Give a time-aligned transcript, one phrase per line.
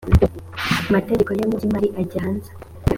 [0.89, 2.51] amategeko yo mu by imari ajya hanze